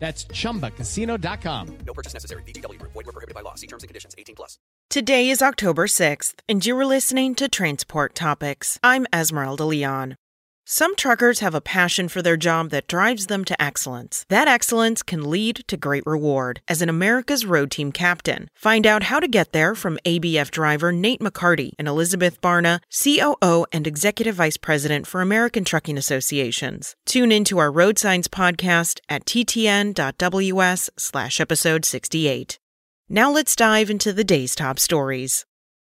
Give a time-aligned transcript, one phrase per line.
[0.00, 1.78] That's chumbacasino.com.
[1.86, 2.42] No purchase necessary.
[2.42, 2.92] VGW Group.
[2.92, 3.54] Void were prohibited by law.
[3.54, 4.14] See terms and conditions.
[4.18, 4.58] 18 plus.
[4.88, 8.76] Today is October 6th, and you are listening to Transport Topics.
[8.82, 10.16] I'm Esmeralda Leon.
[10.72, 14.24] Some truckers have a passion for their job that drives them to excellence.
[14.28, 18.48] That excellence can lead to great reward as an America's Road Team captain.
[18.54, 23.66] Find out how to get there from ABF driver Nate McCarty and Elizabeth Barna, COO
[23.72, 26.94] and Executive Vice President for American Trucking Associations.
[27.04, 32.60] Tune into our Road Signs podcast at ttn.ws slash episode 68.
[33.08, 35.46] Now let's dive into the day's top stories.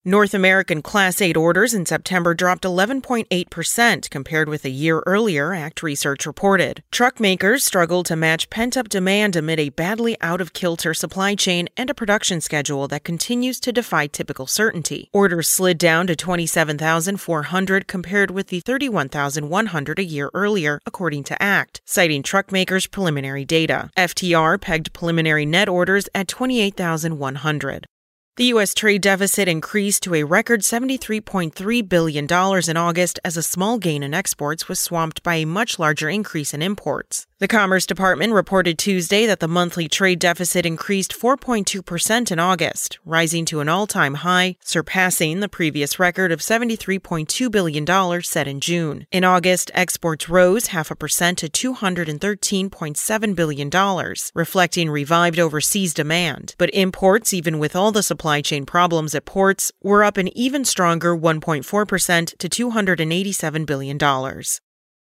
[0.08, 5.82] North American Class 8 orders in September dropped 11.8% compared with a year earlier, ACT
[5.82, 6.82] Research reported.
[6.90, 11.34] Truck makers struggled to match pent up demand amid a badly out of kilter supply
[11.34, 15.10] chain and a production schedule that continues to defy typical certainty.
[15.12, 21.82] Orders slid down to 27,400 compared with the 31,100 a year earlier, according to ACT,
[21.84, 23.90] citing truck makers' preliminary data.
[23.94, 27.86] FTR pegged preliminary net orders at 28,100.
[28.38, 28.72] The U.S.
[28.72, 34.14] trade deficit increased to a record $73.3 billion in August as a small gain in
[34.14, 37.26] exports was swamped by a much larger increase in imports.
[37.40, 43.44] The Commerce Department reported Tuesday that the monthly trade deficit increased 4.2% in August, rising
[43.44, 49.06] to an all time high, surpassing the previous record of $73.2 billion set in June.
[49.12, 56.56] In August, exports rose half a percent to $213.7 billion, reflecting revived overseas demand.
[56.58, 60.64] But imports, even with all the supply chain problems at ports, were up an even
[60.64, 63.96] stronger 1.4% to $287 billion.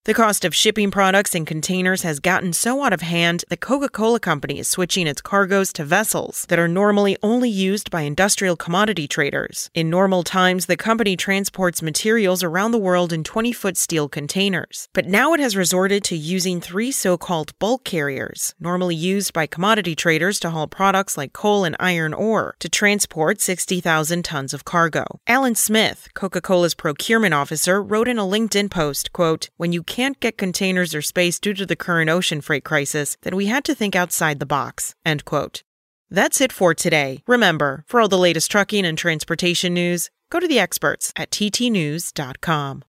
[0.06, 3.88] The cost of shipping products in containers has gotten so out of hand that Coca
[3.88, 8.54] Cola Company is switching its cargoes to vessels that are normally only used by industrial
[8.54, 9.69] commodity traders.
[9.75, 14.88] In normal times, the company transports materials around the world in 20 foot steel containers.
[14.92, 19.48] But now it has resorted to using three so called bulk carriers, normally used by
[19.48, 24.64] commodity traders to haul products like coal and iron ore, to transport 60,000 tons of
[24.64, 25.04] cargo.
[25.26, 30.20] Alan Smith, Coca Cola's procurement officer, wrote in a LinkedIn post, quote, When you can't
[30.20, 33.74] get containers or space due to the current ocean freight crisis, then we had to
[33.74, 34.94] think outside the box.
[35.06, 35.62] End quote.
[36.10, 37.22] That's it for today.
[37.26, 42.84] Remember, for all the latest trucking and transportation news, go to the experts at ttnews.com.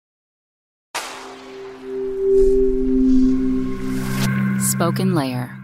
[4.60, 5.64] Spoken Layer.